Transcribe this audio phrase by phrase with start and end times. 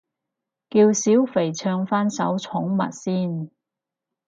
[0.71, 3.51] 叫小肥唱返首寵物先